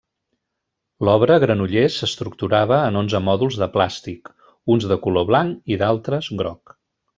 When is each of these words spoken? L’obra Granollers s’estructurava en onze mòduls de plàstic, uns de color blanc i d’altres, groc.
L’obra 1.07 1.35
Granollers 1.43 1.97
s’estructurava 2.03 2.79
en 2.87 2.97
onze 3.03 3.21
mòduls 3.27 3.59
de 3.65 3.69
plàstic, 3.77 4.33
uns 4.77 4.91
de 4.95 4.99
color 5.07 5.29
blanc 5.33 5.73
i 5.77 5.79
d’altres, 5.85 6.35
groc. 6.45 6.77